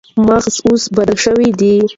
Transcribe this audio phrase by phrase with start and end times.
[0.25, 1.73] مغز اوس بدل شوی دی.